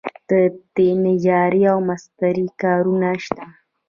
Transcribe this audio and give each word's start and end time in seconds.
د 0.75 0.77
نجارۍ 1.03 1.63
او 1.71 1.77
مسترۍ 1.89 2.47
کارونه 2.61 3.09
شته؟ 3.23 3.45